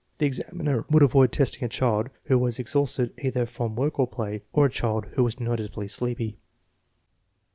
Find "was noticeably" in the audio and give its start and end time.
5.23-5.87